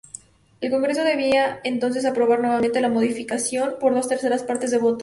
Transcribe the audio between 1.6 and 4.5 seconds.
entonces aprobar nuevamente la modificación por dos terceras